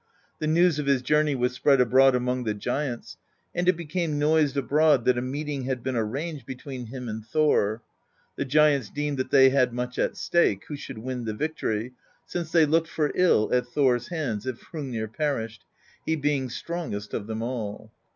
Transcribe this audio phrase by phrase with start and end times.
[0.39, 3.17] The news of his journey was spread abroad among the giants,
[3.53, 7.83] and it became noised abroad that a meeting had been arranged between him and Thor;
[8.35, 11.93] the giants deemed that they had much at stake, who should win the victory,
[12.25, 15.65] since they looked for ill at Thor's hands if Hrungnir perished,
[16.03, 17.91] he being strongest of them all.